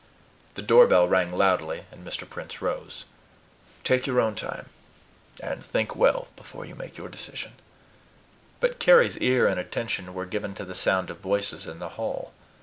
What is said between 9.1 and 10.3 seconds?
ear and attention were